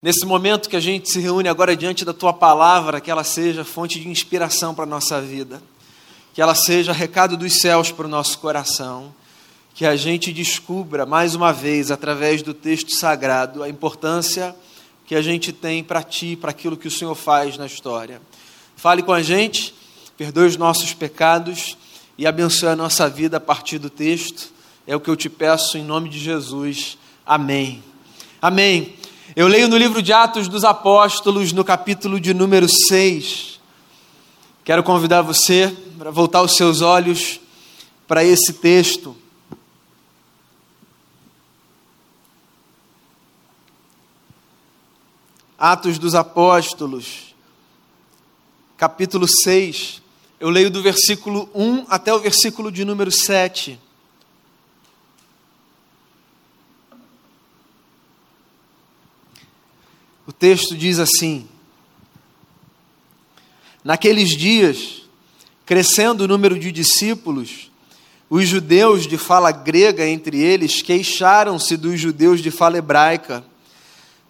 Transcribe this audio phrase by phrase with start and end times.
[0.00, 3.64] Nesse momento que a gente se reúne agora diante da tua palavra, que ela seja
[3.64, 5.60] fonte de inspiração para a nossa vida,
[6.32, 9.12] que ela seja recado dos céus para o nosso coração,
[9.74, 14.54] que a gente descubra mais uma vez, através do texto sagrado, a importância
[15.04, 18.22] que a gente tem para ti, para aquilo que o Senhor faz na história.
[18.76, 19.74] Fale com a gente,
[20.16, 21.76] perdoe os nossos pecados
[22.16, 24.52] e abençoe a nossa vida a partir do texto.
[24.86, 26.96] É o que eu te peço em nome de Jesus.
[27.26, 27.82] Amém.
[28.40, 28.94] Amém.
[29.36, 33.60] Eu leio no livro de Atos dos Apóstolos, no capítulo de número 6.
[34.64, 37.38] Quero convidar você para voltar os seus olhos
[38.06, 39.14] para esse texto.
[45.58, 47.34] Atos dos Apóstolos,
[48.78, 50.00] capítulo 6.
[50.40, 53.78] Eu leio do versículo 1 até o versículo de número 7.
[60.28, 61.48] O texto diz assim:
[63.82, 65.08] Naqueles dias,
[65.64, 67.70] crescendo o número de discípulos,
[68.28, 73.42] os judeus de fala grega entre eles queixaram-se dos judeus de fala hebraica,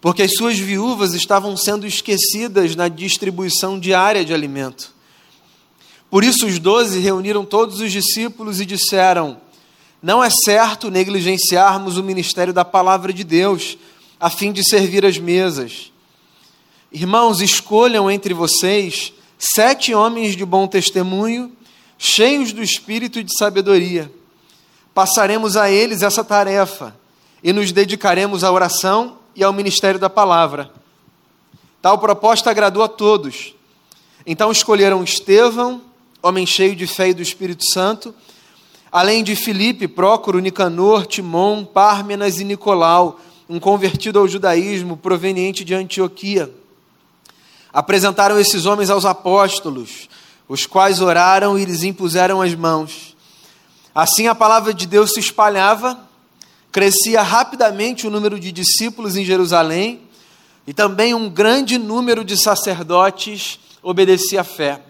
[0.00, 4.94] porque as suas viúvas estavam sendo esquecidas na distribuição diária de alimento.
[6.08, 9.40] Por isso, os doze reuniram todos os discípulos e disseram:
[10.00, 13.76] Não é certo negligenciarmos o ministério da palavra de Deus
[14.20, 15.92] a fim de servir as mesas.
[16.90, 21.52] Irmãos, escolham entre vocês sete homens de bom testemunho,
[21.96, 24.10] cheios do espírito e de sabedoria.
[24.92, 26.96] Passaremos a eles essa tarefa
[27.42, 30.70] e nos dedicaremos à oração e ao ministério da palavra.
[31.80, 33.54] Tal proposta agradou a todos.
[34.26, 35.80] Então escolheram Estevão,
[36.20, 38.12] homem cheio de fé e do Espírito Santo,
[38.90, 45.74] além de Filipe, Prócoro, Nicanor, Timon, Pármenas e Nicolau, um convertido ao judaísmo proveniente de
[45.74, 46.52] Antioquia.
[47.72, 50.08] Apresentaram esses homens aos apóstolos,
[50.46, 53.16] os quais oraram e lhes impuseram as mãos.
[53.94, 55.98] Assim a palavra de Deus se espalhava,
[56.70, 60.02] crescia rapidamente o número de discípulos em Jerusalém,
[60.66, 64.82] e também um grande número de sacerdotes obedecia à fé.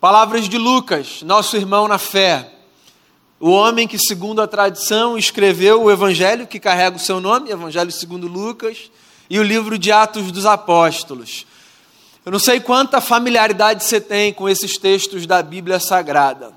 [0.00, 2.57] Palavras de Lucas, nosso irmão na fé
[3.40, 7.92] o homem que, segundo a tradição, escreveu o evangelho que carrega o seu nome, Evangelho
[7.92, 8.90] segundo Lucas,
[9.30, 11.46] e o livro de Atos dos Apóstolos.
[12.26, 16.52] Eu não sei quanta familiaridade você tem com esses textos da Bíblia Sagrada.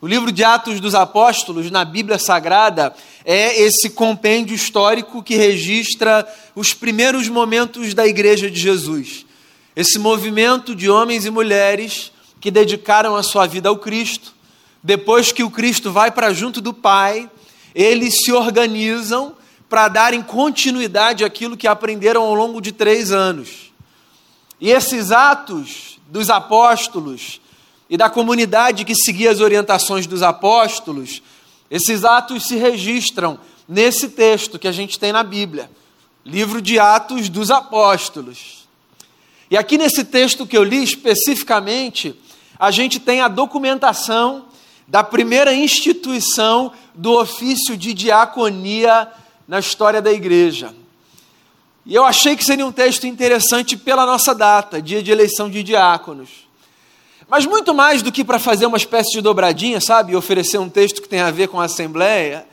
[0.00, 6.26] O livro de Atos dos Apóstolos, na Bíblia Sagrada, é esse compêndio histórico que registra
[6.54, 9.26] os primeiros momentos da Igreja de Jesus.
[9.74, 14.33] Esse movimento de homens e mulheres que dedicaram a sua vida ao Cristo
[14.84, 17.30] depois que o Cristo vai para junto do Pai,
[17.74, 19.34] eles se organizam
[19.66, 23.72] para darem continuidade àquilo que aprenderam ao longo de três anos.
[24.60, 27.40] E esses atos dos apóstolos
[27.88, 31.22] e da comunidade que seguia as orientações dos apóstolos,
[31.70, 35.70] esses atos se registram nesse texto que a gente tem na Bíblia,
[36.26, 38.68] livro de Atos dos Apóstolos.
[39.50, 42.14] E aqui nesse texto que eu li especificamente,
[42.58, 44.44] a gente tem a documentação
[44.86, 49.08] da primeira instituição do ofício de diaconia
[49.46, 50.74] na história da igreja.
[51.86, 55.62] E eu achei que seria um texto interessante pela nossa data, dia de eleição de
[55.62, 56.44] diáconos.
[57.28, 60.68] Mas muito mais do que para fazer uma espécie de dobradinha, sabe, e oferecer um
[60.68, 62.46] texto que tem a ver com a Assembleia,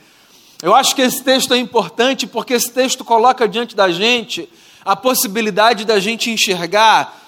[0.62, 4.48] eu acho que esse texto é importante porque esse texto coloca diante da gente
[4.84, 7.20] a possibilidade da gente enxergar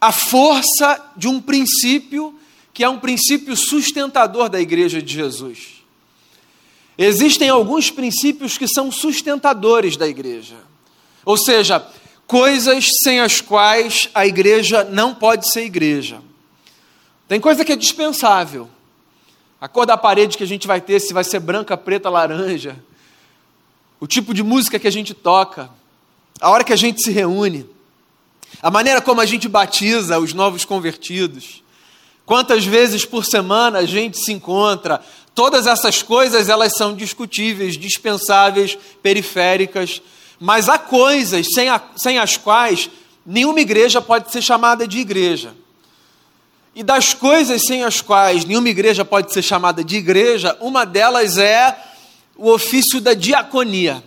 [0.00, 2.38] a força de um princípio
[2.74, 5.84] que é um princípio sustentador da Igreja de Jesus.
[6.98, 10.56] Existem alguns princípios que são sustentadores da igreja,
[11.24, 11.84] ou seja,
[12.26, 16.20] coisas sem as quais a igreja não pode ser igreja.
[17.26, 18.68] Tem coisa que é dispensável.
[19.60, 22.76] A cor da parede que a gente vai ter, se vai ser branca, preta, laranja.
[23.98, 25.70] O tipo de música que a gente toca.
[26.40, 27.66] A hora que a gente se reúne.
[28.62, 31.63] A maneira como a gente batiza os novos convertidos.
[32.26, 35.02] Quantas vezes por semana a gente se encontra?
[35.34, 40.00] Todas essas coisas elas são discutíveis, dispensáveis, periféricas,
[40.40, 42.88] mas há coisas sem, a, sem as quais
[43.26, 45.54] nenhuma igreja pode ser chamada de igreja.
[46.74, 51.36] E das coisas sem as quais nenhuma igreja pode ser chamada de igreja, uma delas
[51.36, 51.76] é
[52.36, 54.02] o ofício da diaconia.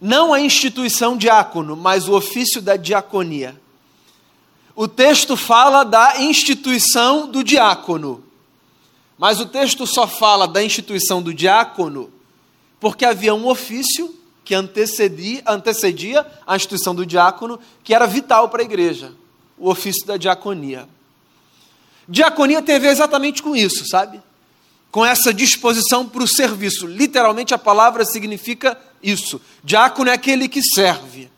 [0.00, 3.60] Não a instituição diácono, mas o ofício da diaconia
[4.80, 8.24] o texto fala da instituição do diácono.
[9.18, 12.10] Mas o texto só fala da instituição do diácono
[12.80, 18.62] porque havia um ofício que antecedia, antecedia a instituição do diácono, que era vital para
[18.62, 19.12] a igreja,
[19.58, 20.88] o ofício da diaconia.
[22.08, 24.18] Diaconia tem a ver exatamente com isso, sabe?
[24.90, 26.86] Com essa disposição para o serviço.
[26.86, 29.42] Literalmente a palavra significa isso.
[29.62, 31.30] Diácono é aquele que serve.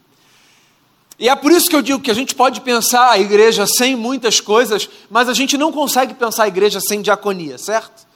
[1.19, 3.95] E é por isso que eu digo que a gente pode pensar a igreja sem
[3.95, 8.07] muitas coisas, mas a gente não consegue pensar a igreja sem diaconia, certo?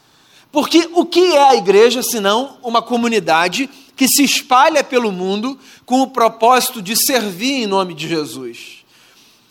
[0.50, 6.00] Porque o que é a igreja senão uma comunidade que se espalha pelo mundo com
[6.02, 8.84] o propósito de servir em nome de Jesus?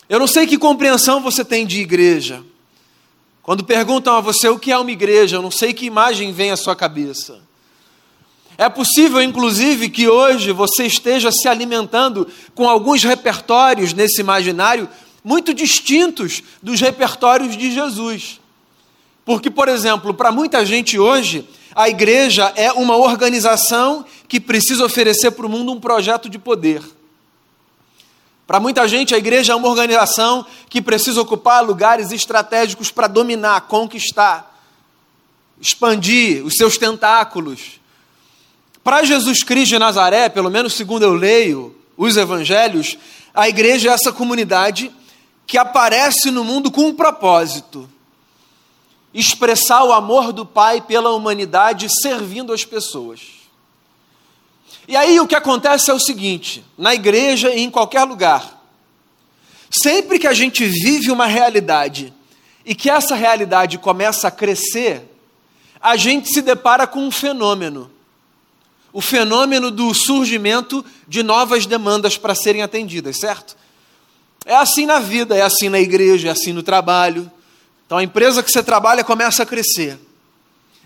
[0.08, 2.42] Eu não sei que compreensão você tem de igreja.
[3.42, 6.50] Quando perguntam a você o que é uma igreja, eu não sei que imagem vem
[6.50, 7.45] à sua cabeça.
[8.58, 14.88] É possível, inclusive, que hoje você esteja se alimentando com alguns repertórios nesse imaginário
[15.22, 18.40] muito distintos dos repertórios de Jesus.
[19.24, 25.32] Porque, por exemplo, para muita gente hoje, a igreja é uma organização que precisa oferecer
[25.32, 26.80] para o mundo um projeto de poder.
[28.46, 33.62] Para muita gente, a igreja é uma organização que precisa ocupar lugares estratégicos para dominar,
[33.62, 34.56] conquistar,
[35.60, 37.80] expandir os seus tentáculos.
[38.86, 42.96] Para Jesus Cristo de Nazaré, pelo menos segundo eu leio os evangelhos,
[43.34, 44.92] a igreja é essa comunidade
[45.44, 47.90] que aparece no mundo com um propósito:
[49.12, 53.22] expressar o amor do Pai pela humanidade servindo as pessoas.
[54.86, 58.64] E aí o que acontece é o seguinte: na igreja e em qualquer lugar,
[59.68, 62.14] sempre que a gente vive uma realidade
[62.64, 65.02] e que essa realidade começa a crescer,
[65.80, 67.95] a gente se depara com um fenômeno
[68.92, 73.56] o fenômeno do surgimento de novas demandas para serem atendidas, certo?
[74.44, 77.30] É assim na vida, é assim na igreja, é assim no trabalho.
[77.84, 79.98] Então a empresa que você trabalha começa a crescer.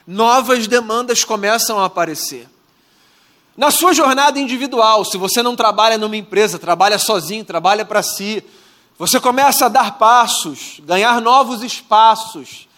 [0.06, 2.48] Novas demandas começam a aparecer.
[3.56, 8.42] Na sua jornada individual, se você não trabalha numa empresa, trabalha sozinho, trabalha para si,
[8.98, 12.68] você começa a dar passos, ganhar novos espaços,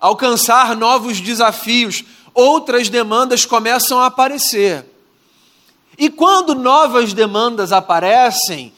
[0.00, 2.04] alcançar novos desafios,
[2.34, 4.84] outras demandas começam a aparecer.
[5.98, 8.72] E quando novas demandas aparecem,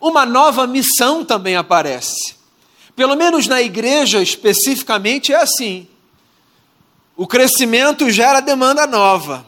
[0.00, 2.34] uma nova missão também aparece.
[2.94, 5.88] Pelo menos na igreja especificamente é assim.
[7.16, 9.46] O crescimento gera demanda nova.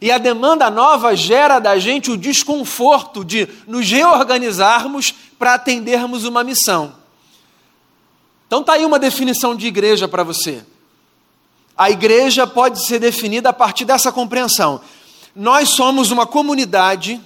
[0.00, 6.42] E a demanda nova gera da gente o desconforto de nos reorganizarmos para atendermos uma
[6.42, 6.94] missão.
[8.46, 10.64] Então tá aí uma definição de igreja para você.
[11.80, 14.82] A igreja pode ser definida a partir dessa compreensão.
[15.34, 17.18] Nós somos uma comunidade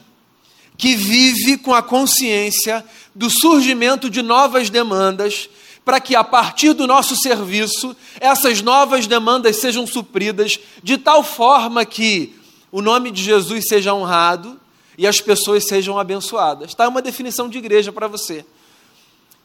[0.78, 5.50] que vive com a consciência do surgimento de novas demandas,
[5.84, 11.84] para que a partir do nosso serviço, essas novas demandas sejam supridas de tal forma
[11.84, 12.38] que
[12.70, 14.56] o nome de Jesus seja honrado
[14.96, 16.68] e as pessoas sejam abençoadas.
[16.68, 18.46] Está uma definição de igreja para você.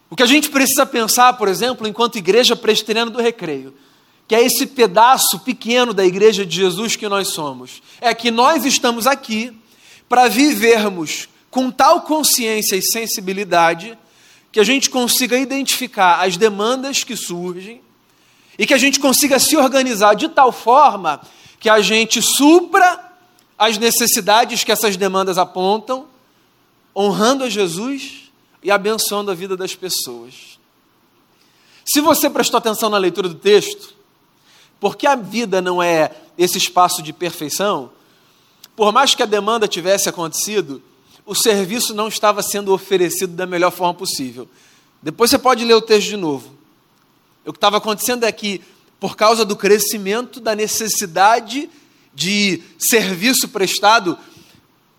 [0.07, 3.73] O que a gente precisa pensar, por exemplo, enquanto igreja presbiteriana do recreio,
[4.29, 7.81] que é esse pedaço pequeno da igreja de Jesus que nós somos.
[7.99, 9.51] É que nós estamos aqui
[10.07, 13.97] para vivermos com tal consciência e sensibilidade
[14.51, 17.81] que a gente consiga identificar as demandas que surgem
[18.55, 21.19] e que a gente consiga se organizar de tal forma
[21.59, 23.11] que a gente supra
[23.57, 26.05] as necessidades que essas demandas apontam,
[26.95, 30.59] honrando a Jesus e abençoando a vida das pessoas.
[31.83, 33.97] Se você prestou atenção na leitura do texto,
[34.79, 37.91] porque a vida não é esse espaço de perfeição,
[38.75, 40.81] por mais que a demanda tivesse acontecido,
[41.25, 44.47] o serviço não estava sendo oferecido da melhor forma possível.
[45.01, 46.51] Depois você pode ler o texto de novo.
[47.45, 48.61] O que estava acontecendo é que,
[48.99, 51.69] por causa do crescimento da necessidade
[52.13, 54.17] de serviço prestado,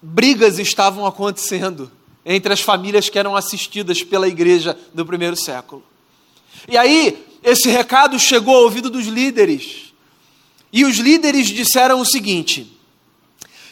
[0.00, 1.90] brigas estavam acontecendo
[2.24, 5.82] entre as famílias que eram assistidas pela igreja do primeiro século.
[6.68, 9.92] E aí, esse recado chegou ao ouvido dos líderes.
[10.72, 12.70] E os líderes disseram o seguinte: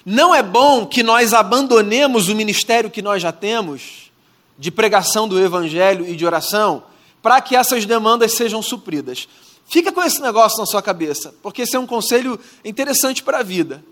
[0.05, 4.11] não é bom que nós abandonemos o ministério que nós já temos,
[4.59, 6.83] de pregação do evangelho e de oração,
[7.23, 9.29] para que essas demandas sejam supridas.
[9.67, 13.43] Fica com esse negócio na sua cabeça, porque esse é um conselho interessante para a
[13.43, 13.85] vida.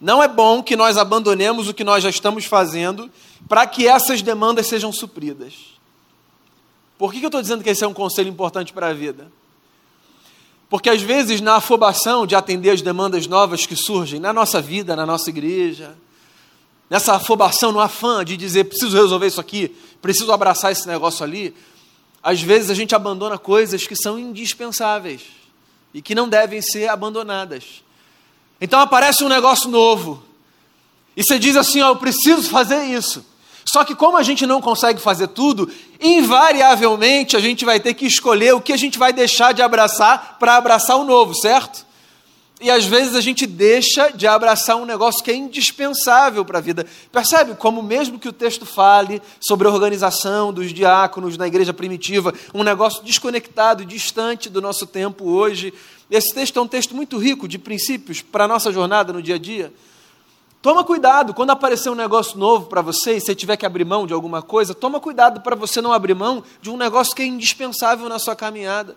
[0.00, 3.10] Não é bom que nós abandonemos o que nós já estamos fazendo
[3.48, 5.77] para que essas demandas sejam supridas.
[6.98, 9.30] Por que eu estou dizendo que esse é um conselho importante para a vida?
[10.68, 14.94] Porque às vezes, na afobação de atender as demandas novas que surgem na nossa vida,
[14.96, 15.96] na nossa igreja,
[16.90, 21.54] nessa afobação, no afã de dizer preciso resolver isso aqui, preciso abraçar esse negócio ali,
[22.22, 25.22] às vezes a gente abandona coisas que são indispensáveis
[25.94, 27.82] e que não devem ser abandonadas.
[28.60, 30.22] Então aparece um negócio novo.
[31.16, 33.24] E você diz assim: eu preciso fazer isso.
[33.70, 35.70] Só que, como a gente não consegue fazer tudo,
[36.00, 40.38] invariavelmente a gente vai ter que escolher o que a gente vai deixar de abraçar
[40.38, 41.86] para abraçar o novo, certo?
[42.60, 46.62] E às vezes a gente deixa de abraçar um negócio que é indispensável para a
[46.62, 46.86] vida.
[47.12, 52.32] Percebe como, mesmo que o texto fale sobre a organização dos diáconos na igreja primitiva,
[52.54, 55.74] um negócio desconectado, distante do nosso tempo hoje,
[56.10, 59.34] esse texto é um texto muito rico de princípios para a nossa jornada no dia
[59.34, 59.72] a dia.
[60.68, 64.06] Toma cuidado, quando aparecer um negócio novo para você e você tiver que abrir mão
[64.06, 67.24] de alguma coisa, toma cuidado para você não abrir mão de um negócio que é
[67.24, 68.94] indispensável na sua caminhada.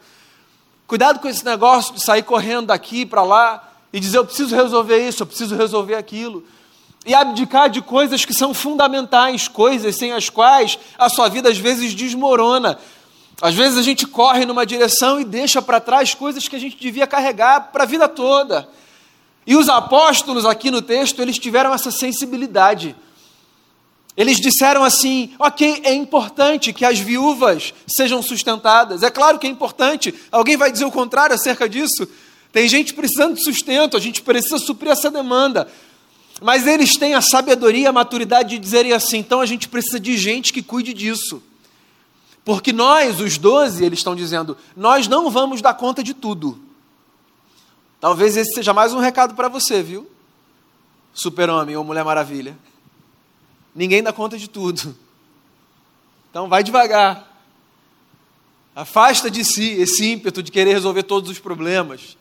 [0.86, 5.08] Cuidado com esse negócio de sair correndo daqui para lá e dizer eu preciso resolver
[5.08, 6.44] isso, eu preciso resolver aquilo.
[7.06, 11.58] E abdicar de coisas que são fundamentais, coisas sem as quais a sua vida às
[11.58, 12.78] vezes desmorona.
[13.42, 16.76] Às vezes a gente corre numa direção e deixa para trás coisas que a gente
[16.76, 18.68] devia carregar para a vida toda.
[19.46, 22.96] E os apóstolos aqui no texto, eles tiveram essa sensibilidade.
[24.16, 29.04] Eles disseram assim: ok, é importante que as viúvas sejam sustentadas.
[29.04, 30.14] É claro que é importante.
[30.32, 32.08] Alguém vai dizer o contrário acerca disso?
[32.52, 35.68] Tem gente precisando de sustento, a gente precisa suprir essa demanda.
[36.42, 40.18] Mas eles têm a sabedoria, a maturidade de dizerem assim: então a gente precisa de
[40.18, 41.42] gente que cuide disso.
[42.44, 46.60] Porque nós, os doze, eles estão dizendo, nós não vamos dar conta de tudo.
[48.02, 50.10] Talvez esse seja mais um recado para você, viu?
[51.14, 52.58] Super-homem ou Mulher Maravilha.
[53.76, 54.98] Ninguém dá conta de tudo.
[56.32, 57.32] Então vai devagar.
[58.76, 62.18] Afasta de si esse ímpeto de querer resolver todos os problemas,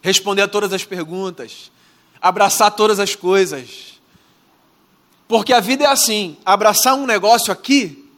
[0.00, 1.70] responder a todas as perguntas,
[2.20, 4.00] abraçar todas as coisas.
[5.28, 8.10] Porque a vida é assim: abraçar um negócio aqui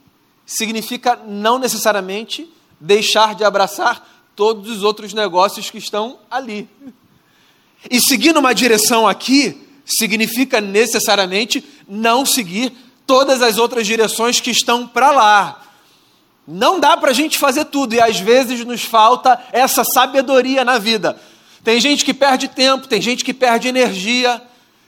[0.43, 6.67] significa não necessariamente deixar de abraçar todos os outros negócios que estão ali.
[7.89, 12.73] E seguir numa direção aqui significa necessariamente não seguir
[13.05, 15.61] todas as outras direções que estão para lá.
[16.47, 20.77] Não dá para a gente fazer tudo e às vezes nos falta essa sabedoria na
[20.77, 21.19] vida.
[21.63, 24.41] Tem gente que perde tempo, tem gente que perde energia,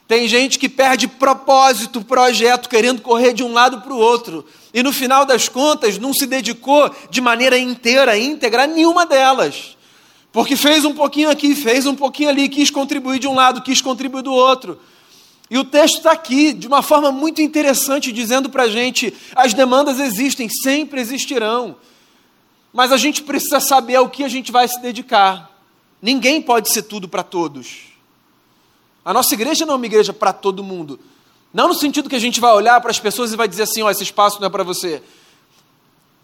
[0.07, 4.45] tem gente que perde propósito, projeto, querendo correr de um lado para o outro.
[4.73, 9.75] E no final das contas, não se dedicou de maneira inteira, íntegra, a nenhuma delas.
[10.31, 13.81] Porque fez um pouquinho aqui, fez um pouquinho ali, quis contribuir de um lado, quis
[13.81, 14.79] contribuir do outro.
[15.49, 19.53] E o texto está aqui, de uma forma muito interessante, dizendo para a gente: as
[19.53, 21.75] demandas existem, sempre existirão.
[22.71, 25.51] Mas a gente precisa saber ao que a gente vai se dedicar.
[26.01, 27.86] Ninguém pode ser tudo para todos.
[29.07, 30.99] A nossa igreja não é uma igreja para todo mundo.
[31.53, 33.81] Não no sentido que a gente vai olhar para as pessoas e vai dizer assim:
[33.81, 35.01] ó, oh, esse espaço não é para você.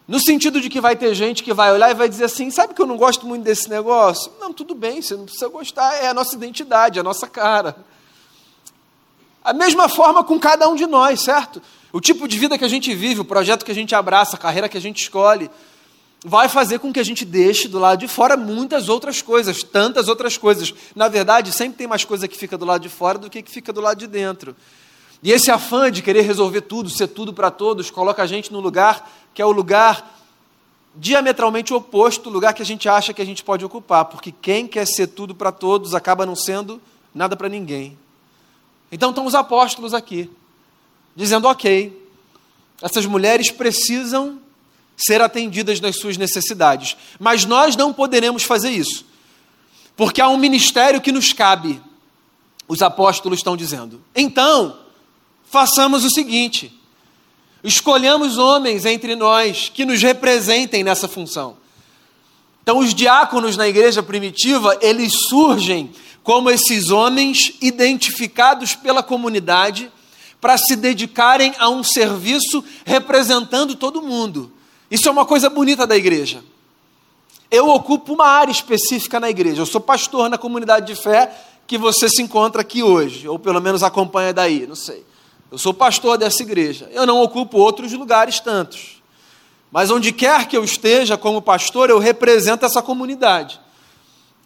[0.05, 2.73] No sentido de que vai ter gente que vai olhar e vai dizer assim: sabe
[2.73, 4.29] que eu não gosto muito desse negócio?
[4.37, 7.73] Não, tudo bem, você não precisa gostar, é a nossa identidade, é a nossa cara.
[9.41, 11.61] A mesma forma com cada um de nós, certo?
[11.93, 14.39] O tipo de vida que a gente vive, o projeto que a gente abraça, a
[14.39, 15.49] carreira que a gente escolhe
[16.23, 20.07] vai fazer com que a gente deixe do lado de fora muitas outras coisas, tantas
[20.07, 20.73] outras coisas.
[20.95, 23.51] Na verdade, sempre tem mais coisa que fica do lado de fora do que que
[23.51, 24.55] fica do lado de dentro.
[25.21, 28.59] E esse afã de querer resolver tudo, ser tudo para todos, coloca a gente no
[28.59, 30.21] lugar que é o lugar
[30.95, 34.67] diametralmente oposto do lugar que a gente acha que a gente pode ocupar, porque quem
[34.67, 36.79] quer ser tudo para todos acaba não sendo
[37.13, 37.97] nada para ninguém.
[38.91, 40.29] Então estão os apóstolos aqui,
[41.15, 41.99] dizendo: ok,
[42.81, 44.39] essas mulheres precisam
[44.95, 46.95] ser atendidas nas suas necessidades.
[47.19, 49.05] Mas nós não poderemos fazer isso,
[49.95, 51.81] porque há um ministério que nos cabe,
[52.67, 54.01] os apóstolos estão dizendo.
[54.15, 54.77] Então,
[55.49, 56.73] façamos o seguinte:
[57.63, 61.57] escolhamos homens entre nós que nos representem nessa função.
[62.61, 65.91] Então, os diáconos na igreja primitiva, eles surgem
[66.23, 69.91] como esses homens identificados pela comunidade
[70.39, 74.51] para se dedicarem a um serviço representando todo mundo.
[74.89, 76.43] Isso é uma coisa bonita da igreja.
[77.49, 79.61] Eu ocupo uma área específica na igreja.
[79.61, 81.31] Eu sou pastor na comunidade de fé
[81.67, 85.05] que você se encontra aqui hoje, ou pelo menos acompanha daí, não sei.
[85.51, 86.89] Eu sou pastor dessa igreja.
[86.91, 89.01] Eu não ocupo outros lugares tantos.
[89.71, 93.59] Mas onde quer que eu esteja como pastor, eu represento essa comunidade.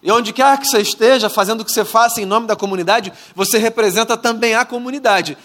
[0.02, 3.12] E onde quer que você esteja fazendo o que você faça em nome da comunidade,
[3.34, 5.36] você representa também a comunidade.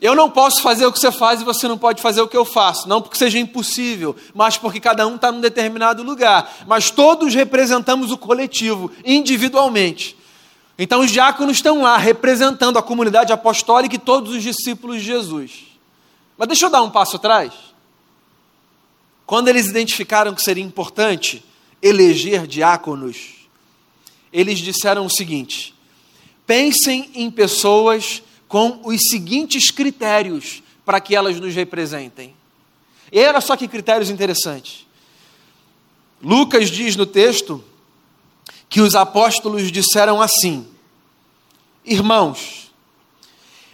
[0.00, 2.36] Eu não posso fazer o que você faz e você não pode fazer o que
[2.36, 2.88] eu faço.
[2.88, 6.50] Não porque seja impossível, mas porque cada um está num determinado lugar.
[6.66, 10.16] Mas todos representamos o coletivo, individualmente.
[10.78, 15.66] Então os diáconos estão lá representando a comunidade apostólica e todos os discípulos de Jesus.
[16.38, 17.52] Mas deixa eu dar um passo atrás.
[19.26, 21.44] Quando eles identificaram que seria importante
[21.82, 23.48] eleger diáconos,
[24.32, 25.74] eles disseram o seguinte:
[26.46, 32.34] pensem em pessoas com os seguintes critérios para que elas nos representem.
[33.12, 34.84] E olha só que critérios interessantes.
[36.20, 37.62] Lucas diz no texto
[38.68, 40.66] que os apóstolos disseram assim:
[41.84, 42.72] Irmãos,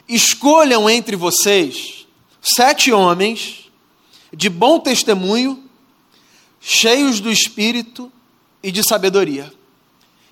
[0.07, 2.07] escolham entre vocês
[2.43, 3.71] sete homens
[4.31, 5.65] de bom testemunho,
[6.61, 8.13] cheios do espírito
[8.63, 9.51] e de sabedoria.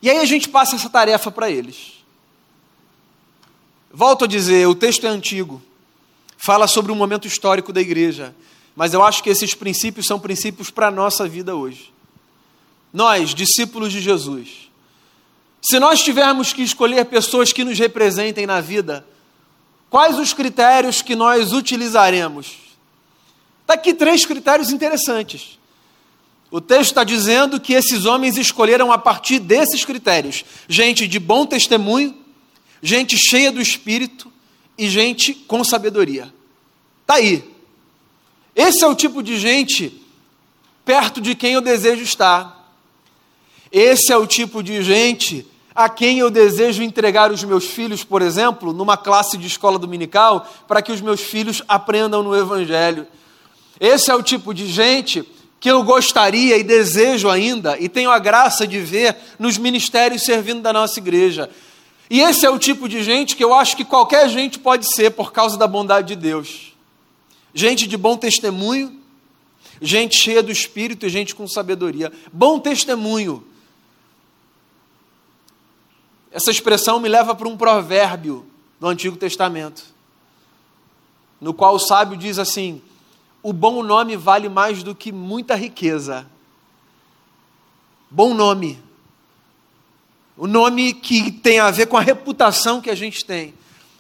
[0.03, 1.94] E aí a gente passa essa tarefa para eles.
[3.97, 5.63] Volto a dizer, o texto é antigo,
[6.37, 8.35] fala sobre um momento histórico da igreja,
[8.75, 11.93] mas eu acho que esses princípios são princípios para a nossa vida hoje.
[12.93, 14.69] Nós, discípulos de Jesus,
[15.63, 19.07] se nós tivermos que escolher pessoas que nos representem na vida,
[19.89, 22.57] quais os critérios que nós utilizaremos?
[23.61, 25.57] Está aqui três critérios interessantes.
[26.51, 31.47] O texto está dizendo que esses homens escolheram a partir desses critérios: gente de bom
[31.47, 32.24] testemunho,
[32.83, 34.33] gente cheia do espírito
[34.77, 36.33] e gente com sabedoria.
[37.03, 37.45] Está aí.
[38.55, 40.01] Esse é o tipo de gente
[40.85, 42.73] perto de quem eu desejo estar.
[43.71, 48.23] Esse é o tipo de gente a quem eu desejo entregar os meus filhos, por
[48.23, 53.07] exemplo, numa classe de escola dominical, para que os meus filhos aprendam no Evangelho.
[53.81, 55.29] Esse é o tipo de gente
[55.59, 60.61] que eu gostaria e desejo ainda, e tenho a graça de ver nos ministérios servindo
[60.61, 61.51] da nossa igreja.
[62.11, 65.11] E esse é o tipo de gente que eu acho que qualquer gente pode ser
[65.11, 66.73] por causa da bondade de Deus.
[67.55, 69.01] Gente de bom testemunho,
[69.81, 72.13] gente cheia do espírito e gente com sabedoria.
[72.33, 73.45] Bom testemunho.
[76.31, 78.45] Essa expressão me leva para um provérbio
[78.81, 79.85] do Antigo Testamento,
[81.41, 82.83] no qual o sábio diz assim:
[83.43, 86.27] o bom nome vale mais do que muita riqueza.
[88.11, 88.83] Bom nome
[90.37, 93.55] o nome que tem a ver com a reputação que a gente tem,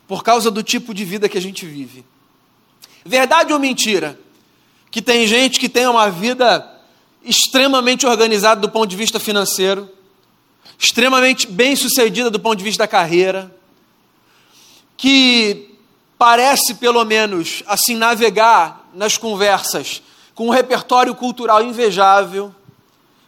[0.06, 2.04] por causa do tipo de vida que a gente vive.
[3.04, 4.18] Verdade ou mentira?
[4.90, 6.70] Que tem gente que tem uma vida
[7.22, 9.88] extremamente organizada do ponto de vista financeiro,
[10.78, 13.54] extremamente bem sucedida do ponto de vista da carreira,
[14.96, 15.74] que
[16.18, 20.02] parece, pelo menos, assim, navegar nas conversas
[20.34, 22.54] com um repertório cultural invejável,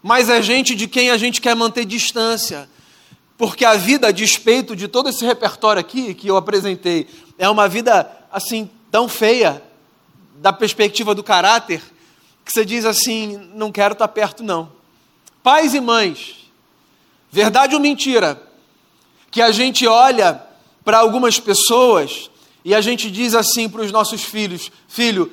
[0.03, 2.69] mas é gente de quem a gente quer manter distância,
[3.38, 7.68] porque a vida, a despeito de todo esse repertório aqui que eu apresentei, é uma
[7.68, 9.62] vida assim tão feia
[10.37, 11.83] da perspectiva do caráter,
[12.44, 14.72] que você diz assim: não quero estar perto, não.
[15.42, 16.51] Pais e mães,
[17.31, 18.42] verdade ou mentira,
[19.31, 20.42] que a gente olha
[20.85, 22.31] para algumas pessoas
[22.64, 25.31] e a gente diz assim para os nossos filhos: filho,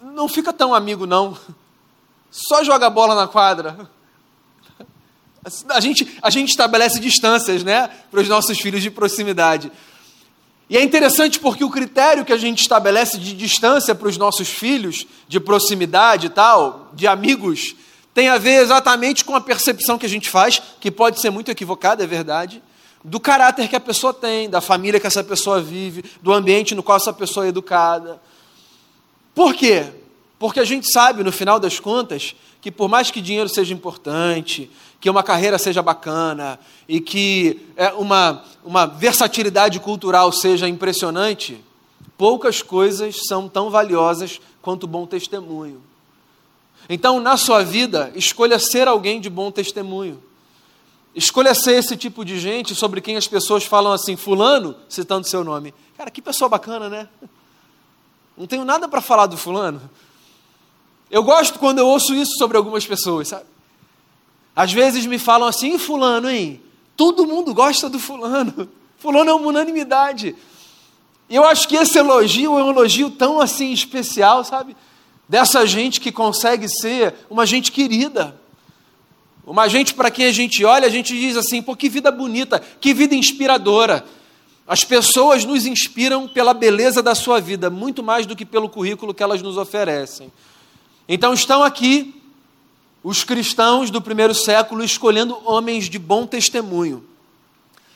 [0.00, 1.36] não fica tão amigo, não,
[2.30, 3.90] só joga bola na quadra.
[5.68, 9.72] A gente, a gente estabelece distâncias né, para os nossos filhos de proximidade.
[10.70, 14.48] E é interessante porque o critério que a gente estabelece de distância para os nossos
[14.48, 17.74] filhos, de proximidade e tal, de amigos,
[18.14, 21.50] tem a ver exatamente com a percepção que a gente faz, que pode ser muito
[21.50, 22.62] equivocada, é verdade,
[23.04, 26.82] do caráter que a pessoa tem, da família que essa pessoa vive, do ambiente no
[26.82, 28.20] qual essa pessoa é educada.
[29.34, 29.86] Por quê?
[30.38, 34.70] Porque a gente sabe, no final das contas, que por mais que dinheiro seja importante,
[35.02, 41.62] que uma carreira seja bacana e que é, uma, uma versatilidade cultural seja impressionante,
[42.16, 45.82] poucas coisas são tão valiosas quanto bom testemunho.
[46.88, 50.22] Então, na sua vida, escolha ser alguém de bom testemunho.
[51.16, 55.42] Escolha ser esse tipo de gente sobre quem as pessoas falam assim, fulano, citando seu
[55.42, 55.74] nome.
[55.96, 57.08] Cara, que pessoa bacana, né?
[58.38, 59.82] Não tenho nada para falar do fulano.
[61.10, 63.51] Eu gosto quando eu ouço isso sobre algumas pessoas, sabe?
[64.54, 66.60] Às vezes me falam assim, fulano, hein?
[66.96, 68.68] Todo mundo gosta do fulano.
[68.98, 70.36] Fulano é uma unanimidade.
[71.28, 74.76] Eu acho que esse elogio é um elogio tão assim especial, sabe?
[75.28, 78.40] Dessa gente que consegue ser uma gente querida.
[79.44, 82.62] Uma gente para quem a gente olha, a gente diz assim, pô, que vida bonita,
[82.80, 84.04] que vida inspiradora.
[84.68, 89.12] As pessoas nos inspiram pela beleza da sua vida, muito mais do que pelo currículo
[89.12, 90.30] que elas nos oferecem.
[91.08, 92.21] Então estão aqui
[93.02, 97.04] os cristãos do primeiro século escolhendo homens de bom testemunho.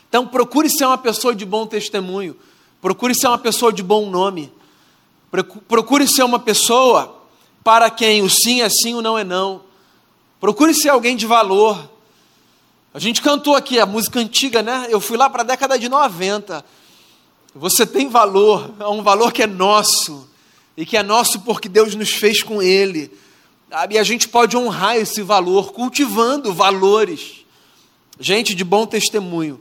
[0.09, 2.35] Então, procure ser uma pessoa de bom testemunho,
[2.81, 4.51] procure ser uma pessoa de bom nome,
[5.67, 7.15] procure ser uma pessoa
[7.63, 9.61] para quem o sim é sim, o não é não.
[10.39, 11.89] Procure ser alguém de valor.
[12.93, 14.87] A gente cantou aqui a música antiga, né?
[14.89, 16.63] Eu fui lá para a década de 90.
[17.53, 20.29] Você tem valor, é um valor que é nosso,
[20.77, 23.11] e que é nosso porque Deus nos fez com Ele.
[23.89, 27.45] E a gente pode honrar esse valor cultivando valores.
[28.19, 29.59] Gente de bom testemunho.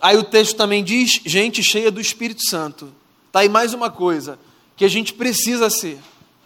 [0.00, 2.92] Aí o texto também diz: gente cheia do Espírito Santo.
[3.30, 4.38] Tá aí mais uma coisa
[4.76, 5.98] que a gente precisa ser.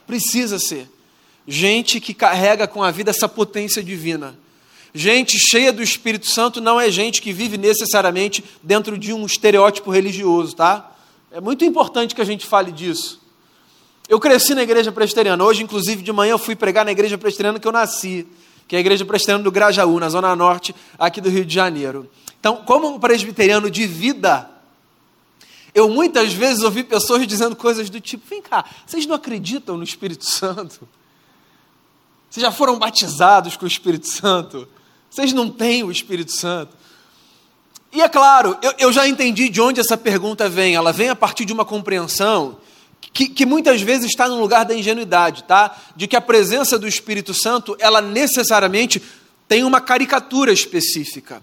[0.07, 0.89] Precisa ser.
[1.49, 4.39] Gente que carrega com a vida essa potência divina.
[4.93, 9.91] Gente cheia do Espírito Santo não é gente que vive necessariamente dentro de um estereótipo
[9.91, 10.93] religioso, tá?
[11.31, 13.21] É muito importante que a gente fale disso.
[14.09, 15.43] Eu cresci na igreja presbiteriana.
[15.43, 18.27] Hoje, inclusive, de manhã eu fui pregar na igreja presbiteriana que eu nasci,
[18.69, 22.09] que é a igreja presbiteriana do Grajaú, na zona norte aqui do Rio de Janeiro.
[22.39, 24.49] Então, como um presbiteriano de vida,
[25.75, 29.83] eu muitas vezes ouvi pessoas dizendo coisas do tipo: vem cá, vocês não acreditam no
[29.83, 30.89] Espírito Santo?
[32.31, 34.69] Vocês já foram batizados com o Espírito Santo?
[35.11, 36.77] Vocês não têm o Espírito Santo?
[37.93, 40.75] E é claro, eu, eu já entendi de onde essa pergunta vem.
[40.75, 42.59] Ela vem a partir de uma compreensão
[43.13, 45.77] que, que, muitas vezes está no lugar da ingenuidade, tá?
[45.95, 49.03] De que a presença do Espírito Santo, ela necessariamente
[49.49, 51.41] tem uma caricatura específica.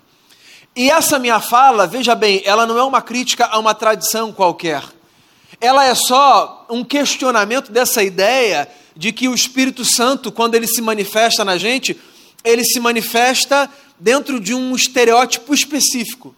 [0.76, 4.84] E essa minha fala, veja bem, ela não é uma crítica a uma tradição qualquer.
[5.62, 10.82] Ela é só um questionamento dessa ideia de que o Espírito Santo, quando ele se
[10.82, 11.99] manifesta na gente,
[12.43, 16.36] ele se manifesta dentro de um estereótipo específico.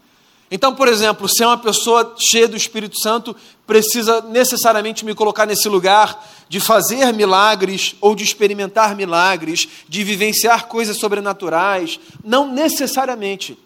[0.49, 5.45] Então, por exemplo, se é uma pessoa cheia do Espírito Santo, precisa necessariamente me colocar
[5.45, 11.99] nesse lugar de fazer milagres ou de experimentar milagres, de vivenciar coisas sobrenaturais.
[12.23, 13.57] Não necessariamente.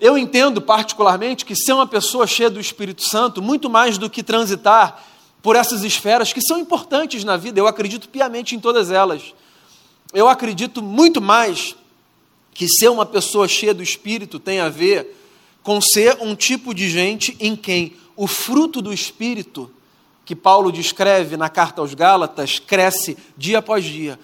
[0.00, 4.22] Eu entendo particularmente que ser uma pessoa cheia do Espírito Santo, muito mais do que
[4.22, 5.02] transitar
[5.40, 9.32] por essas esferas que são importantes na vida, eu acredito piamente em todas elas.
[10.12, 11.76] Eu acredito muito mais
[12.52, 15.14] que ser uma pessoa cheia do Espírito tem a ver
[15.66, 19.68] com ser um tipo de gente em quem o fruto do Espírito,
[20.24, 24.16] que Paulo descreve na carta aos Gálatas, cresce dia após dia.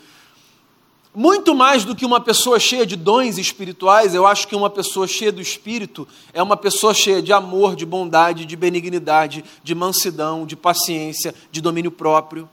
[1.12, 5.08] Muito mais do que uma pessoa cheia de dons espirituais, eu acho que uma pessoa
[5.08, 10.46] cheia do Espírito é uma pessoa cheia de amor, de bondade, de benignidade, de mansidão,
[10.46, 12.48] de paciência, de domínio próprio.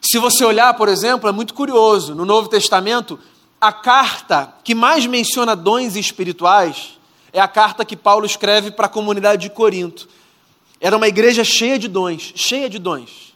[0.00, 3.18] Se você olhar, por exemplo, é muito curioso, no Novo Testamento,
[3.60, 6.99] a carta que mais menciona dons espirituais
[7.32, 10.08] é a carta que Paulo escreve para a comunidade de Corinto.
[10.80, 13.30] Era uma igreja cheia de dons, cheia de dons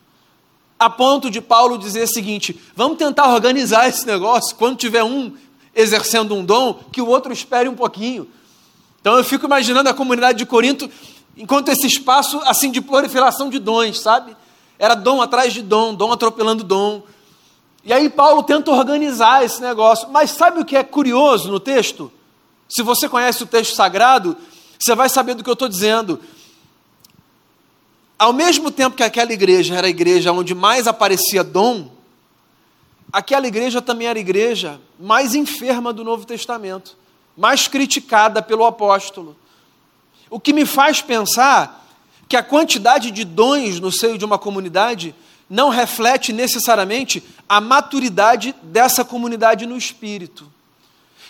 [0.78, 5.32] a ponto de Paulo dizer o seguinte: vamos tentar organizar esse negócio, quando tiver um
[5.74, 8.28] exercendo um dom, que o outro espere um pouquinho.
[9.00, 10.88] Então eu fico imaginando a comunidade de Corinto,
[11.36, 14.36] enquanto esse espaço assim de proliferação de dons, sabe?
[14.78, 17.02] Era dom atrás de dom, dom atropelando dom.
[17.84, 20.08] E aí Paulo tenta organizar esse negócio.
[20.10, 22.10] Mas sabe o que é curioso no texto?
[22.74, 24.36] Se você conhece o texto sagrado,
[24.76, 26.20] você vai saber do que eu estou dizendo.
[28.18, 31.88] Ao mesmo tempo que aquela igreja era a igreja onde mais aparecia dom,
[33.12, 36.96] aquela igreja também era a igreja mais enferma do Novo Testamento,
[37.36, 39.36] mais criticada pelo apóstolo.
[40.28, 41.86] O que me faz pensar
[42.28, 45.14] que a quantidade de dons no seio de uma comunidade
[45.48, 50.52] não reflete necessariamente a maturidade dessa comunidade no espírito.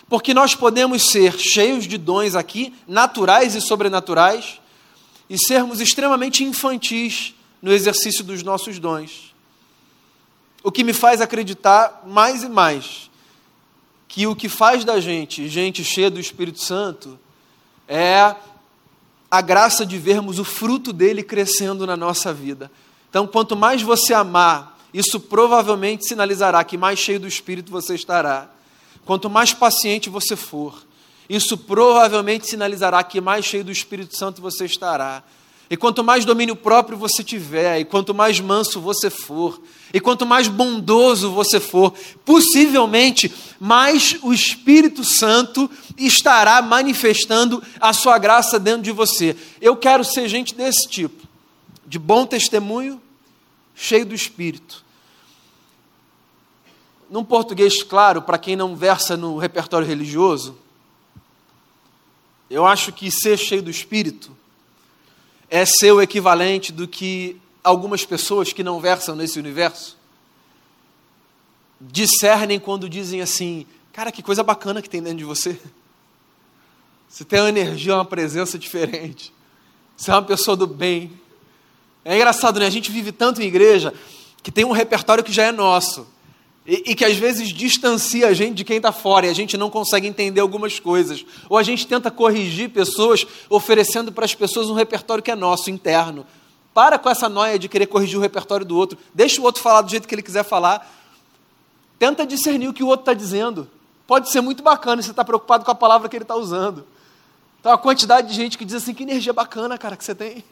[0.07, 4.59] Porque nós podemos ser cheios de dons aqui, naturais e sobrenaturais,
[5.29, 9.33] e sermos extremamente infantis no exercício dos nossos dons.
[10.63, 13.09] O que me faz acreditar mais e mais
[14.07, 17.19] que o que faz da gente gente cheia do Espírito Santo
[17.87, 18.35] é
[19.29, 22.71] a graça de vermos o fruto dele crescendo na nossa vida.
[23.09, 28.49] Então, quanto mais você amar, isso provavelmente sinalizará que mais cheio do Espírito você estará.
[29.05, 30.83] Quanto mais paciente você for,
[31.29, 35.23] isso provavelmente sinalizará que mais cheio do Espírito Santo você estará.
[35.67, 39.59] E quanto mais domínio próprio você tiver, e quanto mais manso você for,
[39.91, 48.19] e quanto mais bondoso você for, possivelmente mais o Espírito Santo estará manifestando a sua
[48.19, 49.35] graça dentro de você.
[49.59, 51.27] Eu quero ser gente desse tipo,
[51.87, 53.01] de bom testemunho,
[53.73, 54.84] cheio do Espírito.
[57.09, 60.57] Num português claro, para quem não versa no repertório religioso,
[62.49, 64.35] eu acho que ser cheio do Espírito
[65.49, 69.97] é ser o equivalente do que algumas pessoas que não versam nesse universo
[71.79, 75.59] discernem quando dizem assim: Cara, que coisa bacana que tem dentro de você.
[77.07, 79.33] Você tem uma energia, uma presença diferente.
[79.95, 81.11] Você é uma pessoa do bem.
[82.03, 82.65] É engraçado, né?
[82.65, 83.93] A gente vive tanto em igreja
[84.43, 86.05] que tem um repertório que já é nosso.
[86.67, 89.55] E, e, que às vezes distancia a gente de quem está fora e a gente
[89.55, 91.23] não consegue entender algumas coisas.
[91.47, 95.69] Ou a gente tenta corrigir pessoas oferecendo para as pessoas um repertório que é nosso,
[95.69, 96.25] interno.
[96.73, 98.97] Para com essa noia de querer corrigir o repertório do outro.
[99.13, 100.91] Deixa o outro falar do jeito que ele quiser falar.
[101.99, 103.69] Tenta discernir o que o outro está dizendo.
[104.07, 106.85] Pode ser muito bacana e você está preocupado com a palavra que ele está usando.
[107.59, 110.43] Então a quantidade de gente que diz assim, que energia bacana, cara, que você tem.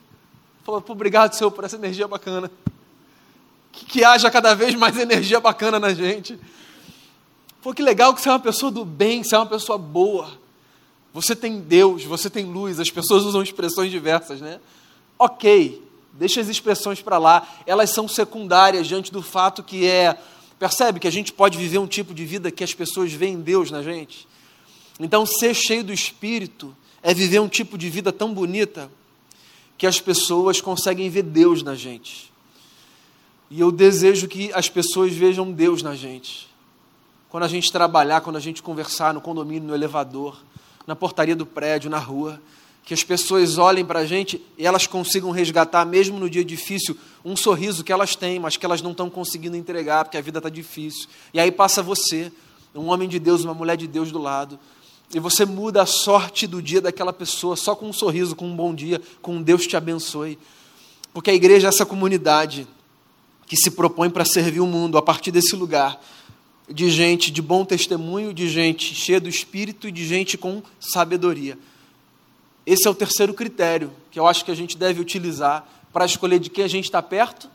[0.64, 2.52] Fala, obrigado, Senhor, por essa energia bacana.
[3.74, 6.40] Que, que haja cada vez mais energia bacana na gente.
[7.62, 10.32] Pô, que legal que você é uma pessoa do bem, você é uma pessoa boa.
[11.14, 12.80] Você tem Deus, você tem luz.
[12.80, 14.60] As pessoas usam expressões diversas, né?
[15.18, 15.82] Ok,
[16.14, 17.48] deixa as expressões para lá.
[17.66, 20.18] Elas são secundárias diante do fato que é.
[20.60, 23.70] Percebe que a gente pode viver um tipo de vida que as pessoas veem Deus
[23.70, 24.28] na gente?
[25.00, 28.90] Então, ser cheio do Espírito é viver um tipo de vida tão bonita
[29.78, 32.33] que as pessoas conseguem ver Deus na gente.
[33.54, 36.50] E eu desejo que as pessoas vejam Deus na gente
[37.30, 40.44] quando a gente trabalhar, quando a gente conversar no condomínio, no elevador,
[40.88, 42.42] na portaria do prédio, na rua,
[42.84, 46.98] que as pessoas olhem para a gente e elas consigam resgatar, mesmo no dia difícil,
[47.24, 50.40] um sorriso que elas têm, mas que elas não estão conseguindo entregar, porque a vida
[50.40, 51.08] está difícil.
[51.32, 52.32] E aí passa você,
[52.74, 54.60] um homem de Deus, uma mulher de Deus do lado,
[55.14, 58.56] e você muda a sorte do dia daquela pessoa só com um sorriso, com um
[58.56, 60.40] bom dia, com um Deus te abençoe.
[61.14, 62.68] Porque a igreja é essa comunidade
[63.46, 66.00] que se propõe para servir o mundo a partir desse lugar
[66.70, 71.58] de gente de bom testemunho, de gente cheia do espírito e de gente com sabedoria.
[72.66, 76.40] Esse é o terceiro critério que eu acho que a gente deve utilizar para escolher
[76.40, 77.50] de quem a gente está perto,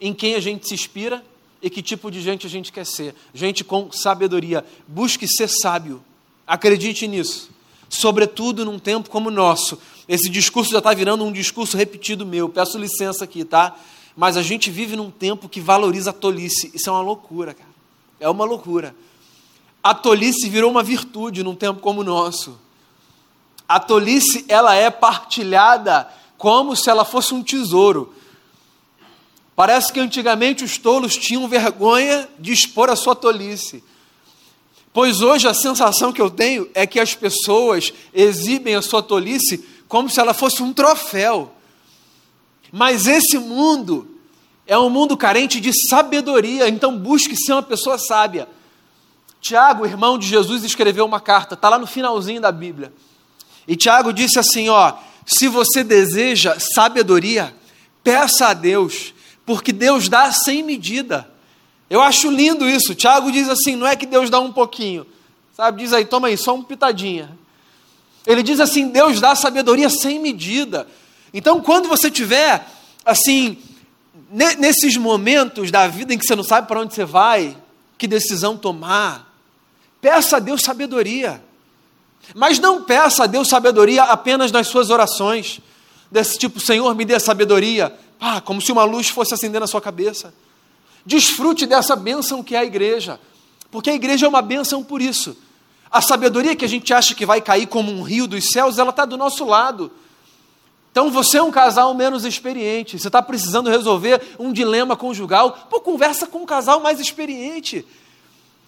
[0.00, 1.24] em quem a gente se inspira
[1.62, 3.14] e que tipo de gente a gente quer ser.
[3.32, 4.64] Gente com sabedoria.
[4.86, 6.02] Busque ser sábio.
[6.46, 7.50] Acredite nisso.
[7.88, 9.78] Sobretudo num tempo como o nosso.
[10.08, 12.48] Esse discurso já está virando um discurso repetido meu.
[12.48, 13.76] Peço licença aqui, tá?
[14.16, 16.70] Mas a gente vive num tempo que valoriza a tolice.
[16.74, 17.70] Isso é uma loucura, cara.
[18.20, 18.94] É uma loucura.
[19.82, 22.58] A tolice virou uma virtude num tempo como o nosso.
[23.68, 28.14] A tolice, ela é partilhada como se ela fosse um tesouro.
[29.56, 33.82] Parece que antigamente os tolos tinham vergonha de expor a sua tolice.
[34.92, 39.64] Pois hoje a sensação que eu tenho é que as pessoas exibem a sua tolice
[39.88, 41.50] como se ela fosse um troféu.
[42.72, 44.08] Mas esse mundo
[44.66, 48.48] é um mundo carente de sabedoria, então busque ser uma pessoa sábia.
[49.42, 52.90] Tiago, irmão de Jesus, escreveu uma carta, está lá no finalzinho da Bíblia.
[53.68, 54.94] E Tiago disse assim: ó,
[55.26, 57.54] se você deseja sabedoria,
[58.02, 59.12] peça a Deus,
[59.44, 61.28] porque Deus dá sem medida.
[61.90, 62.94] Eu acho lindo isso.
[62.94, 65.06] Tiago diz assim: não é que Deus dá um pouquinho,
[65.54, 65.82] sabe?
[65.82, 67.36] Diz aí, toma aí, só um pitadinha.
[68.26, 70.86] Ele diz assim: Deus dá sabedoria sem medida.
[71.32, 72.66] Então, quando você tiver
[73.04, 73.58] assim
[74.58, 77.56] nesses momentos da vida em que você não sabe para onde você vai,
[77.98, 79.34] que decisão tomar,
[80.00, 81.42] peça a Deus sabedoria.
[82.34, 85.60] Mas não peça a Deus sabedoria apenas nas suas orações,
[86.10, 89.80] desse tipo, Senhor, me dê sabedoria, ah, como se uma luz fosse acender na sua
[89.80, 90.32] cabeça.
[91.04, 93.18] Desfrute dessa bênção que é a igreja,
[93.70, 95.36] porque a igreja é uma bênção por isso.
[95.90, 98.90] A sabedoria que a gente acha que vai cair como um rio dos céus, ela
[98.90, 99.90] está do nosso lado.
[100.92, 105.80] Então você é um casal menos experiente, você está precisando resolver um dilema conjugal, pô,
[105.80, 107.84] conversa com um casal mais experiente.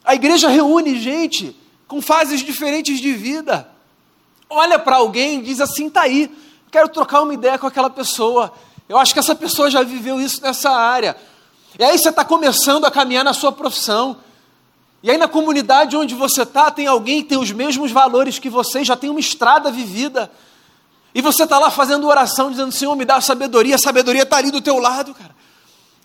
[0.03, 1.55] A igreja reúne gente
[1.87, 3.69] com fases diferentes de vida.
[4.49, 6.35] Olha para alguém e diz assim: tá aí,
[6.73, 8.51] quero trocar uma ideia com aquela pessoa.
[8.89, 11.17] Eu acho que essa pessoa já viveu isso nessa área.
[11.79, 14.17] E aí você está começando a caminhar na sua profissão.
[15.03, 18.49] E aí na comunidade onde você está, tem alguém que tem os mesmos valores que
[18.49, 20.31] você, já tem uma estrada vivida.
[21.15, 23.77] E você está lá fazendo oração, dizendo: Senhor, me dá sabedoria.
[23.77, 25.35] A sabedoria está ali do teu lado, cara.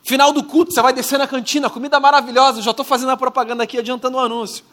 [0.04, 2.62] Final do culto, você vai descer na cantina, comida maravilhosa.
[2.62, 4.64] Já estou fazendo a propaganda aqui, adiantando o anúncio.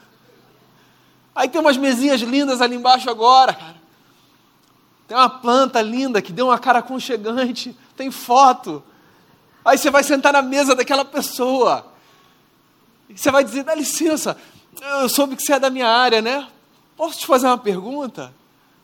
[1.35, 3.77] Aí tem umas mesinhas lindas ali embaixo agora, cara.
[5.09, 7.77] Tem uma planta linda que deu uma cara aconchegante.
[7.97, 8.83] Tem foto.
[9.65, 11.87] Aí você vai sentar na mesa daquela pessoa.
[13.09, 14.37] E você vai dizer: dá licença,
[15.01, 16.47] eu soube que você é da minha área, né?
[16.95, 18.35] Posso te fazer uma pergunta?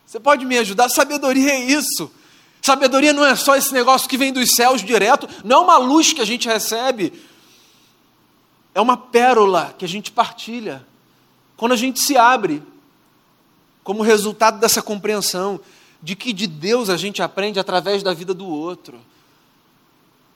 [0.05, 0.89] Você pode me ajudar?
[0.89, 2.11] Sabedoria é isso.
[2.61, 6.13] Sabedoria não é só esse negócio que vem dos céus direto, não é uma luz
[6.13, 7.11] que a gente recebe,
[8.73, 10.85] é uma pérola que a gente partilha.
[11.57, 12.63] Quando a gente se abre,
[13.83, 15.59] como resultado dessa compreensão
[16.01, 18.99] de que de Deus a gente aprende através da vida do outro.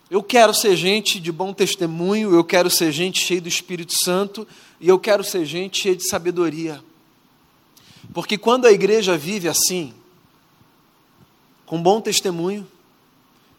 [0.10, 4.47] Eu quero ser gente de bom testemunho, eu quero ser gente cheia do Espírito Santo
[4.80, 6.82] e eu quero ser gente cheia de sabedoria.
[8.13, 9.93] Porque quando a igreja vive assim,
[11.65, 12.67] com bom testemunho,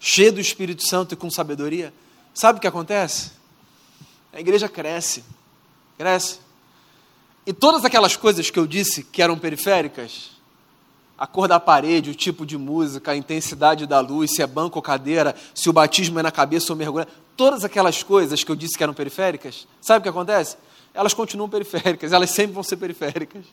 [0.01, 1.93] cheio do Espírito Santo e com sabedoria,
[2.33, 3.33] sabe o que acontece?
[4.33, 5.25] A igreja cresce,
[5.97, 6.41] cresce.
[7.47, 10.31] E todas aquelas coisas que eu disse que eram periféricas,
[11.19, 14.79] a cor da parede, o tipo de música, a intensidade da luz, se é banco
[14.79, 18.57] ou cadeira, se o batismo é na cabeça ou mergulhar, todas aquelas coisas que eu
[18.57, 20.57] disse que eram periféricas, sabe o que acontece?
[20.95, 23.45] Elas continuam periféricas, elas sempre vão ser periféricas.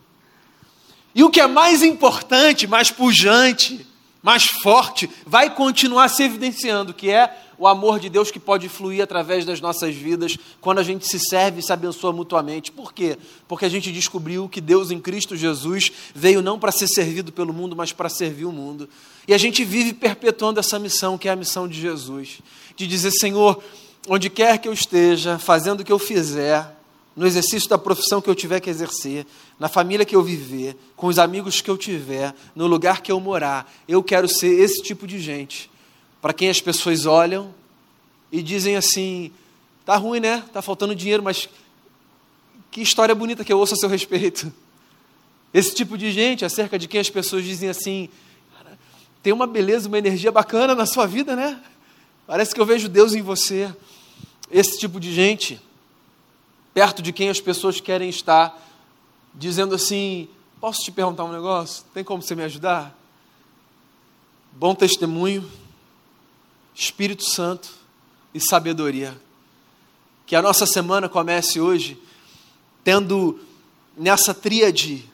[1.15, 3.87] E o que é mais importante, mais pujante,
[4.21, 9.01] mais forte, vai continuar se evidenciando, que é o amor de Deus que pode fluir
[9.01, 12.71] através das nossas vidas quando a gente se serve e se abençoa mutuamente.
[12.71, 13.17] Por quê?
[13.47, 17.53] Porque a gente descobriu que Deus em Cristo Jesus veio não para ser servido pelo
[17.53, 18.89] mundo, mas para servir o mundo.
[19.27, 22.39] E a gente vive perpetuando essa missão, que é a missão de Jesus,
[22.75, 23.63] de dizer, Senhor,
[24.07, 26.75] onde quer que eu esteja, fazendo o que eu fizer,
[27.15, 29.25] no exercício da profissão que eu tiver que exercer,
[29.57, 33.19] na família que eu viver, com os amigos que eu tiver, no lugar que eu
[33.19, 35.71] morar, eu quero ser esse tipo de gente,
[36.21, 37.53] para quem as pessoas olham
[38.31, 39.31] e dizem assim:
[39.85, 40.43] tá ruim, né?
[40.51, 41.47] Tá faltando dinheiro, mas
[42.69, 44.51] que história bonita que eu ouço a seu respeito.
[45.53, 48.09] Esse tipo de gente, acerca de quem as pessoas dizem assim:
[49.23, 51.61] tem uma beleza, uma energia bacana na sua vida, né?
[52.27, 53.73] Parece que eu vejo Deus em você.
[54.51, 55.61] Esse tipo de gente
[56.75, 58.61] perto de quem as pessoas querem estar,
[59.33, 60.27] dizendo assim:
[60.59, 61.85] Posso te perguntar um negócio?
[61.93, 62.93] Tem como você me ajudar?
[64.51, 65.49] Bom testemunho,
[66.75, 67.69] Espírito Santo
[68.33, 69.17] e sabedoria.
[70.25, 71.97] Que a nossa semana comece hoje
[72.83, 73.39] tendo
[73.95, 75.09] nessa tríade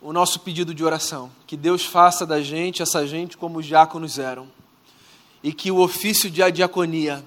[0.00, 1.32] o nosso pedido de oração.
[1.48, 4.48] Que Deus faça da gente essa gente como os diáconos eram.
[5.42, 7.24] E que o ofício de diaconia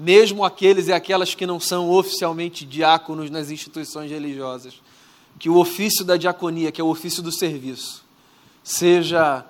[0.00, 4.80] mesmo aqueles e aquelas que não são oficialmente diáconos nas instituições religiosas,
[5.38, 8.02] que o ofício da diaconia, que é o ofício do serviço,
[8.64, 9.44] seja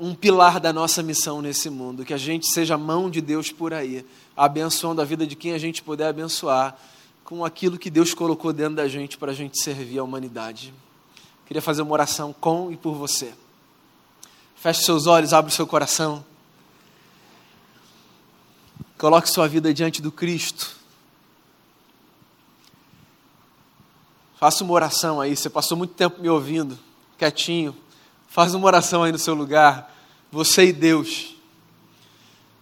[0.00, 3.72] um pilar da nossa missão nesse mundo, que a gente seja mão de Deus por
[3.72, 4.04] aí,
[4.36, 6.76] abençoando a vida de quem a gente puder abençoar,
[7.22, 10.74] com aquilo que Deus colocou dentro da gente para a gente servir a humanidade.
[11.46, 13.32] Queria fazer uma oração com e por você.
[14.56, 16.24] Feche seus olhos, abre o seu coração.
[18.98, 20.74] Coloque sua vida diante do Cristo.
[24.38, 25.36] Faça uma oração aí.
[25.36, 26.78] Você passou muito tempo me ouvindo,
[27.18, 27.76] quietinho.
[28.26, 29.94] Faz uma oração aí no seu lugar.
[30.32, 31.34] Você e Deus.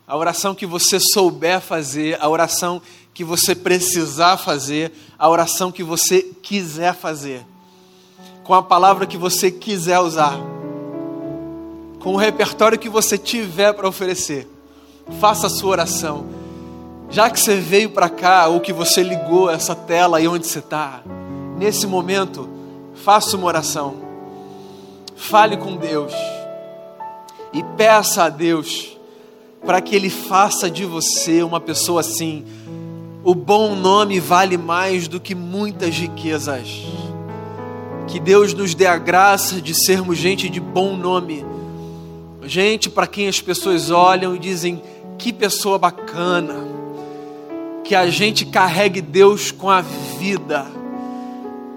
[0.07, 2.83] A oração que você souber fazer, a oração
[3.15, 7.47] que você precisar fazer, a oração que você quiser fazer.
[8.43, 10.37] Com a palavra que você quiser usar.
[12.01, 14.54] Com o repertório que você tiver para oferecer
[15.21, 16.27] faça a sua oração.
[17.11, 20.59] Já que você veio para cá, ou que você ligou essa tela aí onde você
[20.59, 21.03] está,
[21.57, 22.49] nesse momento,
[22.95, 23.95] faça uma oração.
[25.17, 26.13] Fale com Deus
[27.53, 28.99] e peça a Deus
[29.65, 32.45] para que Ele faça de você uma pessoa assim.
[33.23, 36.83] O bom nome vale mais do que muitas riquezas.
[38.09, 41.45] Que Deus nos dê a graça de sermos gente de bom nome,
[42.43, 44.83] gente para quem as pessoas olham e dizem:
[45.19, 46.55] que pessoa bacana.
[47.83, 50.67] Que a gente carregue Deus com a vida.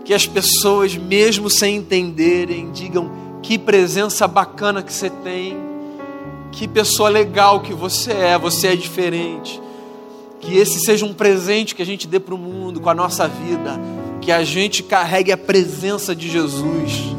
[0.06, 5.58] Que as pessoas, mesmo sem entenderem, digam: que presença bacana que você tem.
[6.52, 8.38] Que pessoa legal que você é.
[8.38, 9.62] Você é diferente.
[10.39, 13.28] Que esse seja um presente que a gente dê para o mundo com a nossa
[13.28, 13.80] vida.
[14.21, 17.17] Que a gente carregue a presença de Jesus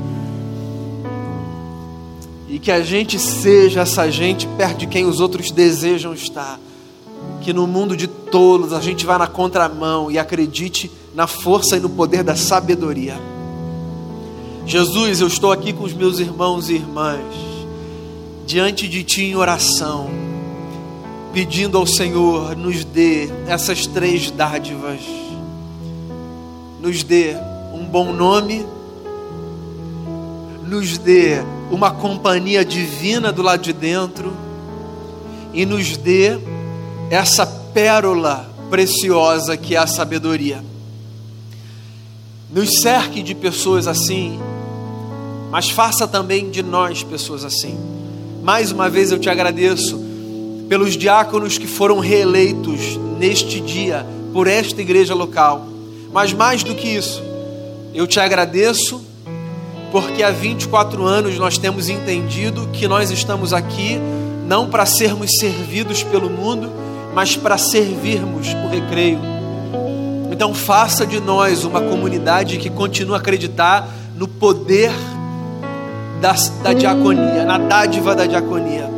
[2.48, 6.58] e que a gente seja essa gente perto de quem os outros desejam estar.
[7.42, 11.80] Que no mundo de tolos a gente vá na contramão e acredite na força e
[11.80, 13.20] no poder da sabedoria.
[14.64, 17.34] Jesus, eu estou aqui com os meus irmãos e irmãs,
[18.46, 20.10] diante de Ti em oração,
[21.32, 25.00] pedindo ao Senhor, nos dê essas três dádivas,
[26.80, 27.34] nos dê
[27.72, 28.66] um bom nome,
[30.66, 34.32] nos dê uma companhia divina do lado de dentro
[35.52, 36.38] e nos dê
[37.10, 40.64] essa pérola preciosa que é a sabedoria.
[42.50, 44.38] Nos cerque de pessoas assim,
[45.50, 47.78] mas faça também de nós pessoas assim.
[48.42, 50.00] Mais uma vez eu te agradeço
[50.68, 55.66] pelos diáconos que foram reeleitos neste dia por esta igreja local.
[56.12, 57.22] Mas mais do que isso,
[57.94, 59.02] eu te agradeço
[59.90, 63.98] porque há 24 anos nós temos entendido que nós estamos aqui
[64.46, 66.70] não para sermos servidos pelo mundo,
[67.14, 69.20] mas para servirmos o recreio.
[70.30, 74.92] Então, faça de nós uma comunidade que continua a acreditar no poder
[76.20, 78.88] da, da diaconia, na dádiva da diaconia,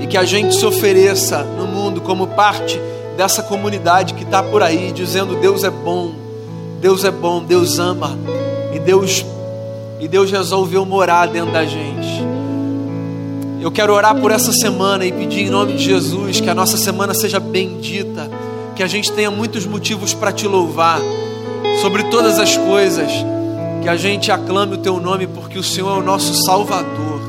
[0.00, 2.80] e que a gente se ofereça no mundo como parte
[3.16, 6.12] dessa comunidade que está por aí, dizendo: Deus é bom,
[6.80, 8.18] Deus é bom, Deus ama,
[8.72, 9.24] e Deus
[10.00, 12.24] e Deus resolveu morar dentro da gente.
[13.60, 16.76] Eu quero orar por essa semana e pedir em nome de Jesus que a nossa
[16.76, 18.30] semana seja bendita,
[18.76, 21.00] que a gente tenha muitos motivos para te louvar
[21.80, 23.10] sobre todas as coisas,
[23.82, 27.20] Que a gente aclame o teu nome porque o Senhor é o nosso Salvador.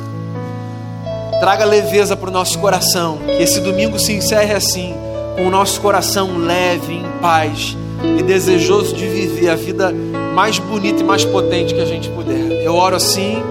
[1.42, 3.18] Traga leveza para o nosso coração.
[3.26, 4.94] Que esse domingo se encerre assim,
[5.36, 7.76] com o nosso coração leve, em paz
[8.18, 9.94] e desejoso de viver a vida
[10.36, 12.62] mais bonita e mais potente que a gente puder.
[12.62, 13.42] Eu oro assim,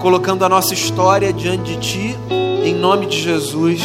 [0.00, 2.16] colocando a nossa história diante de Ti,
[2.64, 3.82] em nome de Jesus.